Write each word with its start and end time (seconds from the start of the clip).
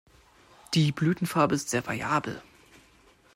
Die 0.73 0.91
Blütenfarbe 0.91 1.53
ist 1.53 1.69
sehr 1.69 1.85
variabel. 1.85 2.41